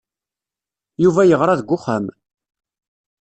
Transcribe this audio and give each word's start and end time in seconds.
Yuba 1.03 1.21
yeɣra 1.29 1.59
deg 1.59 1.69
uxxam. 1.77 2.05